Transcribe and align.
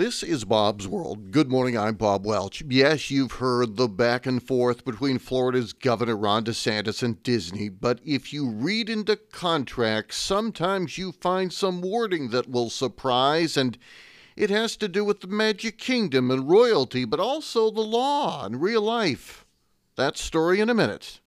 This 0.00 0.22
is 0.22 0.46
Bob's 0.46 0.88
World. 0.88 1.30
Good 1.30 1.50
morning, 1.50 1.76
I'm 1.76 1.96
Bob 1.96 2.24
Welch. 2.24 2.62
Yes, 2.66 3.10
you've 3.10 3.32
heard 3.32 3.76
the 3.76 3.86
back 3.86 4.24
and 4.24 4.42
forth 4.42 4.82
between 4.82 5.18
Florida's 5.18 5.74
Governor 5.74 6.16
Ron 6.16 6.46
DeSantis 6.46 7.02
and 7.02 7.22
Disney, 7.22 7.68
but 7.68 8.00
if 8.02 8.32
you 8.32 8.48
read 8.48 8.88
into 8.88 9.16
contracts, 9.16 10.16
sometimes 10.16 10.96
you 10.96 11.12
find 11.12 11.52
some 11.52 11.82
wording 11.82 12.30
that 12.30 12.48
will 12.48 12.70
surprise, 12.70 13.58
and 13.58 13.76
it 14.36 14.48
has 14.48 14.74
to 14.78 14.88
do 14.88 15.04
with 15.04 15.20
the 15.20 15.26
Magic 15.26 15.76
Kingdom 15.76 16.30
and 16.30 16.48
royalty, 16.48 17.04
but 17.04 17.20
also 17.20 17.70
the 17.70 17.82
law 17.82 18.46
and 18.46 18.62
real 18.62 18.80
life. 18.80 19.44
That 19.96 20.16
story 20.16 20.60
in 20.60 20.70
a 20.70 20.74
minute. 20.74 21.20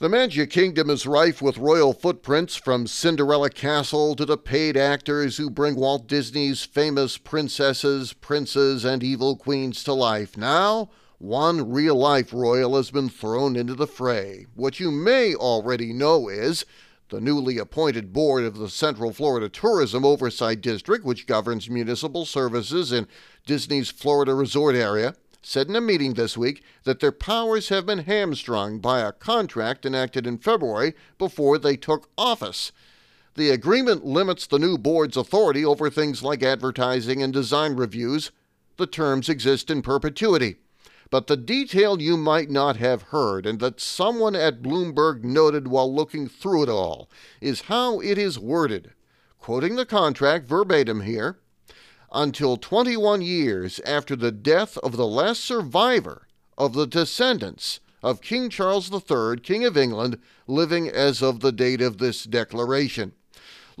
The 0.00 0.08
Magic 0.08 0.50
Kingdom 0.50 0.90
is 0.90 1.08
rife 1.08 1.42
with 1.42 1.58
royal 1.58 1.92
footprints 1.92 2.54
from 2.54 2.86
Cinderella 2.86 3.50
Castle 3.50 4.14
to 4.14 4.24
the 4.24 4.38
paid 4.38 4.76
actors 4.76 5.38
who 5.38 5.50
bring 5.50 5.74
Walt 5.74 6.06
Disney's 6.06 6.62
famous 6.62 7.18
princesses, 7.18 8.12
princes, 8.12 8.84
and 8.84 9.02
evil 9.02 9.34
queens 9.34 9.82
to 9.82 9.92
life. 9.92 10.36
Now, 10.36 10.90
one 11.18 11.68
real 11.72 11.96
life 11.96 12.32
royal 12.32 12.76
has 12.76 12.92
been 12.92 13.08
thrown 13.08 13.56
into 13.56 13.74
the 13.74 13.88
fray. 13.88 14.46
What 14.54 14.78
you 14.78 14.92
may 14.92 15.34
already 15.34 15.92
know 15.92 16.28
is 16.28 16.64
the 17.08 17.20
newly 17.20 17.58
appointed 17.58 18.12
board 18.12 18.44
of 18.44 18.56
the 18.56 18.68
Central 18.68 19.12
Florida 19.12 19.48
Tourism 19.48 20.04
Oversight 20.04 20.60
District, 20.60 21.04
which 21.04 21.26
governs 21.26 21.68
municipal 21.68 22.24
services 22.24 22.92
in 22.92 23.08
Disney's 23.46 23.90
Florida 23.90 24.32
resort 24.32 24.76
area, 24.76 25.16
said 25.42 25.68
in 25.68 25.76
a 25.76 25.80
meeting 25.80 26.14
this 26.14 26.36
week 26.36 26.62
that 26.84 27.00
their 27.00 27.12
powers 27.12 27.68
have 27.68 27.86
been 27.86 28.00
hamstrung 28.00 28.78
by 28.78 29.00
a 29.00 29.12
contract 29.12 29.86
enacted 29.86 30.26
in 30.26 30.38
February 30.38 30.94
before 31.16 31.58
they 31.58 31.76
took 31.76 32.10
office. 32.18 32.72
The 33.34 33.50
agreement 33.50 34.04
limits 34.04 34.46
the 34.46 34.58
new 34.58 34.76
board's 34.76 35.16
authority 35.16 35.64
over 35.64 35.88
things 35.88 36.22
like 36.22 36.42
advertising 36.42 37.22
and 37.22 37.32
design 37.32 37.76
reviews. 37.76 38.32
The 38.76 38.86
terms 38.86 39.28
exist 39.28 39.70
in 39.70 39.82
perpetuity. 39.82 40.56
But 41.10 41.26
the 41.26 41.36
detail 41.36 42.02
you 42.02 42.16
might 42.16 42.50
not 42.50 42.76
have 42.76 43.02
heard, 43.02 43.46
and 43.46 43.60
that 43.60 43.80
someone 43.80 44.36
at 44.36 44.60
Bloomberg 44.60 45.24
noted 45.24 45.68
while 45.68 45.92
looking 45.92 46.28
through 46.28 46.64
it 46.64 46.68
all, 46.68 47.08
is 47.40 47.62
how 47.62 48.00
it 48.00 48.18
is 48.18 48.38
worded. 48.38 48.92
Quoting 49.38 49.76
the 49.76 49.86
contract 49.86 50.46
verbatim 50.46 51.02
here 51.02 51.38
until 52.12 52.56
21 52.56 53.22
years 53.22 53.80
after 53.80 54.16
the 54.16 54.32
death 54.32 54.78
of 54.78 54.96
the 54.96 55.06
last 55.06 55.44
survivor 55.44 56.26
of 56.56 56.72
the 56.72 56.86
descendants 56.86 57.80
of 58.02 58.20
King 58.20 58.48
Charles 58.48 58.90
III, 58.90 59.40
King 59.42 59.64
of 59.64 59.76
England, 59.76 60.18
living 60.46 60.88
as 60.88 61.22
of 61.22 61.40
the 61.40 61.52
date 61.52 61.80
of 61.80 61.98
this 61.98 62.24
declaration. 62.24 63.12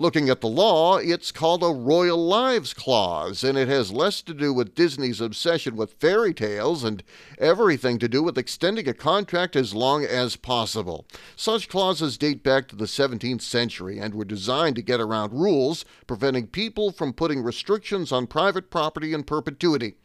Looking 0.00 0.28
at 0.28 0.40
the 0.40 0.46
law, 0.46 0.98
it's 0.98 1.32
called 1.32 1.64
a 1.64 1.72
Royal 1.72 2.24
Lives 2.24 2.72
Clause, 2.72 3.42
and 3.42 3.58
it 3.58 3.66
has 3.66 3.90
less 3.90 4.22
to 4.22 4.32
do 4.32 4.52
with 4.54 4.76
Disney's 4.76 5.20
obsession 5.20 5.74
with 5.74 5.94
fairy 5.94 6.32
tales 6.32 6.84
and 6.84 7.02
everything 7.36 7.98
to 7.98 8.06
do 8.06 8.22
with 8.22 8.38
extending 8.38 8.88
a 8.88 8.94
contract 8.94 9.56
as 9.56 9.74
long 9.74 10.04
as 10.04 10.36
possible. 10.36 11.04
Such 11.34 11.68
clauses 11.68 12.16
date 12.16 12.44
back 12.44 12.68
to 12.68 12.76
the 12.76 12.84
17th 12.84 13.42
century 13.42 13.98
and 13.98 14.14
were 14.14 14.24
designed 14.24 14.76
to 14.76 14.82
get 14.82 15.00
around 15.00 15.32
rules 15.32 15.84
preventing 16.06 16.46
people 16.46 16.92
from 16.92 17.12
putting 17.12 17.42
restrictions 17.42 18.12
on 18.12 18.28
private 18.28 18.70
property 18.70 19.12
in 19.12 19.24
perpetuity. 19.24 19.96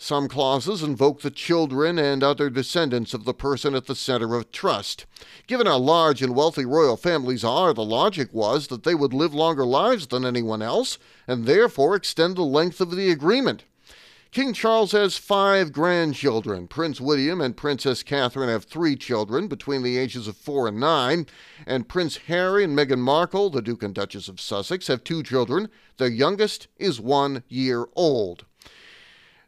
Some 0.00 0.28
clauses 0.28 0.80
invoke 0.80 1.22
the 1.22 1.30
children 1.30 1.98
and 1.98 2.22
other 2.22 2.50
descendants 2.50 3.14
of 3.14 3.24
the 3.24 3.34
person 3.34 3.74
at 3.74 3.86
the 3.86 3.96
center 3.96 4.36
of 4.36 4.52
trust. 4.52 5.06
Given 5.48 5.66
how 5.66 5.78
large 5.78 6.22
and 6.22 6.36
wealthy 6.36 6.64
royal 6.64 6.96
families 6.96 7.42
are, 7.42 7.74
the 7.74 7.84
logic 7.84 8.28
was 8.32 8.68
that 8.68 8.84
they 8.84 8.94
would 8.94 9.12
live 9.12 9.34
longer 9.34 9.66
lives 9.66 10.06
than 10.06 10.24
anyone 10.24 10.62
else, 10.62 10.98
and 11.26 11.46
therefore 11.46 11.96
extend 11.96 12.36
the 12.36 12.42
length 12.42 12.80
of 12.80 12.92
the 12.94 13.10
agreement. 13.10 13.64
King 14.30 14.52
Charles 14.52 14.92
has 14.92 15.16
five 15.16 15.72
grandchildren. 15.72 16.68
Prince 16.68 17.00
William 17.00 17.40
and 17.40 17.56
Princess 17.56 18.04
Catherine 18.04 18.50
have 18.50 18.64
three 18.64 18.94
children 18.94 19.48
between 19.48 19.82
the 19.82 19.98
ages 19.98 20.28
of 20.28 20.36
four 20.36 20.68
and 20.68 20.78
nine. 20.78 21.26
And 21.66 21.88
Prince 21.88 22.18
Harry 22.28 22.62
and 22.62 22.78
Meghan 22.78 23.00
Markle, 23.00 23.50
the 23.50 23.62
Duke 23.62 23.82
and 23.82 23.94
Duchess 23.94 24.28
of 24.28 24.38
Sussex, 24.38 24.86
have 24.86 25.02
two 25.02 25.24
children. 25.24 25.70
Their 25.96 26.08
youngest 26.08 26.68
is 26.76 27.00
one 27.00 27.42
year 27.48 27.86
old. 27.96 28.44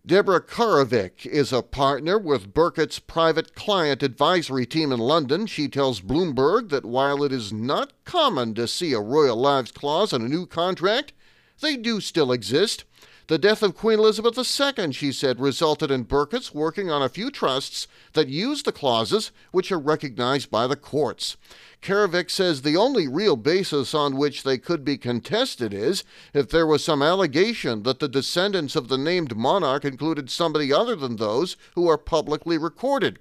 Deborah 0.07 0.41
Karavic 0.41 1.27
is 1.27 1.53
a 1.53 1.61
partner 1.61 2.19
with 2.19 2.55
Birketts 2.55 3.07
private 3.07 3.55
client 3.55 4.03
advisory 4.03 4.65
team 4.65 4.93
in 4.93 4.99
London. 4.99 5.47
She 5.47 5.69
tells 5.69 6.01
Bloomberg 6.01 6.71
that 6.71 6.87
while 6.87 7.23
it 7.23 7.33
is 7.33 7.53
not 7.53 7.93
common 8.07 8.55
to 8.55 8.67
see 8.67 8.95
a 8.95 9.01
Royal 9.01 9.37
Lives 9.37 9.71
clause 9.71 10.15
in 10.15 10.23
a 10.23 10.29
new 10.29 10.47
contract, 10.47 11.13
they 11.61 11.77
do 11.77 12.01
still 12.01 12.33
exist. 12.33 12.85
The 13.31 13.39
death 13.39 13.63
of 13.63 13.77
Queen 13.77 14.01
Elizabeth 14.01 14.37
II, 14.37 14.91
she 14.91 15.13
said, 15.13 15.39
resulted 15.39 15.89
in 15.89 16.05
Birketts 16.05 16.53
working 16.53 16.91
on 16.91 17.01
a 17.01 17.09
few 17.09 17.31
trusts 17.31 17.87
that 18.15 18.27
use 18.27 18.65
the 18.65 18.73
clauses 18.73 19.31
which 19.53 19.71
are 19.71 19.79
recognized 19.79 20.51
by 20.51 20.67
the 20.67 20.75
courts. 20.75 21.37
Karavic 21.81 22.29
says 22.29 22.63
the 22.63 22.77
only 22.77 23.07
real 23.07 23.37
basis 23.37 23.95
on 23.95 24.17
which 24.17 24.43
they 24.43 24.59
could 24.59 24.85
be 24.85 24.99
contested 24.99 25.73
is 25.73 26.03
if 26.35 26.49
there 26.49 26.67
was 26.67 26.83
some 26.83 27.03
allegation 27.03 27.85
that 27.85 28.01
the 28.01 28.09
descendants 28.09 28.75
of 28.75 28.89
the 28.89 28.99
named 28.99 29.37
monarch 29.37 29.85
included 29.85 30.29
somebody 30.29 30.73
other 30.73 30.97
than 30.97 31.15
those 31.15 31.57
who 31.77 31.87
are 31.87 31.97
publicly 31.97 32.59
recorded. 32.59 33.21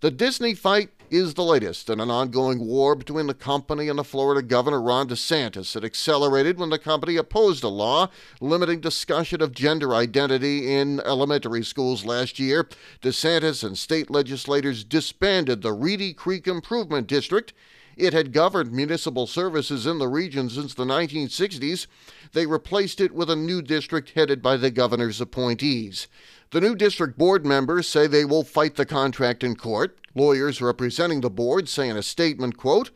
The 0.00 0.10
Disney 0.10 0.54
fight 0.54 0.97
is 1.10 1.34
the 1.34 1.44
latest 1.44 1.90
in 1.90 2.00
an 2.00 2.10
ongoing 2.10 2.66
war 2.66 2.94
between 2.94 3.26
the 3.26 3.34
company 3.34 3.88
and 3.88 3.98
the 3.98 4.04
Florida 4.04 4.42
Governor 4.42 4.80
Ron 4.80 5.08
DeSantis. 5.08 5.76
It 5.76 5.84
accelerated 5.84 6.58
when 6.58 6.70
the 6.70 6.78
company 6.78 7.16
opposed 7.16 7.64
a 7.64 7.68
law 7.68 8.08
limiting 8.40 8.80
discussion 8.80 9.40
of 9.42 9.52
gender 9.52 9.94
identity 9.94 10.74
in 10.74 11.00
elementary 11.00 11.64
schools 11.64 12.04
last 12.04 12.38
year. 12.38 12.68
DeSantis 13.02 13.64
and 13.64 13.76
state 13.76 14.10
legislators 14.10 14.84
disbanded 14.84 15.62
the 15.62 15.72
Reedy 15.72 16.12
Creek 16.12 16.46
Improvement 16.46 17.06
District. 17.06 17.52
It 17.96 18.12
had 18.12 18.32
governed 18.32 18.70
municipal 18.70 19.26
services 19.26 19.84
in 19.84 19.98
the 19.98 20.06
region 20.06 20.48
since 20.48 20.72
the 20.72 20.84
1960s. 20.84 21.88
They 22.32 22.46
replaced 22.46 23.00
it 23.00 23.12
with 23.12 23.28
a 23.28 23.34
new 23.34 23.60
district 23.60 24.10
headed 24.10 24.40
by 24.40 24.56
the 24.56 24.70
governor's 24.70 25.20
appointees. 25.20 26.06
The 26.50 26.60
new 26.62 26.74
district 26.74 27.18
board 27.18 27.44
members 27.44 27.86
say 27.86 28.06
they 28.06 28.24
will 28.24 28.42
fight 28.42 28.76
the 28.76 28.86
contract 28.86 29.44
in 29.44 29.54
court. 29.54 29.98
Lawyers 30.14 30.62
representing 30.62 31.20
the 31.20 31.28
board 31.28 31.68
say 31.68 31.88
in 31.88 31.96
a 31.96 32.02
statement, 32.02 32.56
quote, 32.56 32.90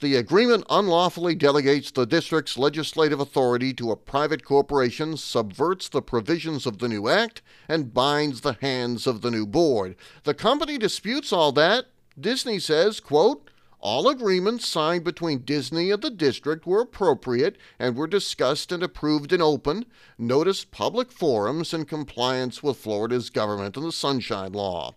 the 0.00 0.16
agreement 0.16 0.64
unlawfully 0.70 1.34
delegates 1.34 1.90
the 1.90 2.06
district's 2.06 2.56
legislative 2.56 3.20
authority 3.20 3.74
to 3.74 3.90
a 3.90 3.96
private 3.96 4.44
corporation, 4.44 5.16
subverts 5.18 5.90
the 5.90 6.00
provisions 6.00 6.66
of 6.66 6.78
the 6.78 6.88
new 6.88 7.06
act, 7.06 7.42
and 7.68 7.92
binds 7.92 8.40
the 8.40 8.56
hands 8.62 9.06
of 9.06 9.20
the 9.20 9.30
new 9.30 9.46
board. 9.46 9.94
The 10.24 10.32
company 10.32 10.78
disputes 10.78 11.34
all 11.34 11.52
that. 11.52 11.86
Disney 12.18 12.58
says, 12.58 12.98
quote, 12.98 13.50
all 13.80 14.08
agreements 14.08 14.68
signed 14.68 15.04
between 15.04 15.40
Disney 15.40 15.90
and 15.90 16.02
the 16.02 16.10
district 16.10 16.66
were 16.66 16.80
appropriate 16.80 17.56
and 17.78 17.96
were 17.96 18.06
discussed 18.06 18.72
and 18.72 18.82
approved 18.82 19.32
in 19.32 19.40
open, 19.40 19.86
noticed 20.18 20.70
public 20.70 21.10
forums 21.10 21.72
in 21.72 21.84
compliance 21.84 22.62
with 22.62 22.76
Florida's 22.76 23.30
government 23.30 23.76
and 23.76 23.86
the 23.86 23.92
Sunshine 23.92 24.52
Law. 24.52 24.94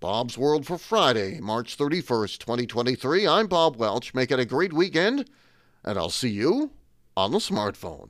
Bob's 0.00 0.36
World 0.36 0.66
for 0.66 0.76
Friday, 0.76 1.40
March 1.40 1.76
31st, 1.76 2.38
2023. 2.38 3.26
I'm 3.26 3.46
Bob 3.46 3.76
Welch. 3.76 4.12
Make 4.14 4.30
it 4.30 4.38
a 4.38 4.44
great 4.44 4.72
weekend, 4.72 5.28
and 5.84 5.98
I'll 5.98 6.10
see 6.10 6.28
you 6.28 6.70
on 7.16 7.32
the 7.32 7.38
smartphone. 7.38 8.04